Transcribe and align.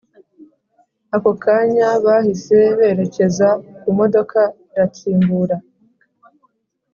ako 1.15 1.31
kanya 1.43 1.89
bahise 2.05 2.57
berekeza 2.77 3.47
kumodoka 3.81 4.39
iratsimbura 4.71 5.55